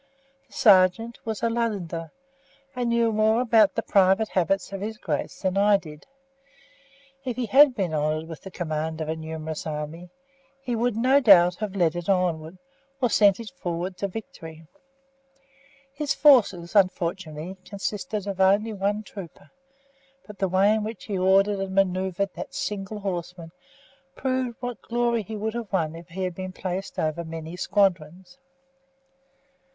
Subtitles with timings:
[0.47, 2.11] The sergeant was a Londoner,
[2.75, 6.07] and knew more about the private habits of his Grace than I did.
[7.23, 10.09] If he had been honoured with the command of a numerous army,
[10.59, 12.57] he would, no doubt, have led it onward,
[12.99, 14.65] or sent it forward to victory.
[15.93, 19.51] His forces, unfortunately, consisted of only one trooper,
[20.25, 23.51] but the way in which he ordered and manoeuvred that single horseman
[24.15, 28.39] proved what glory he would have won if he had been placed over many squadrons.